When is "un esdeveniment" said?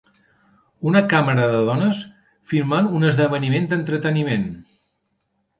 3.01-3.71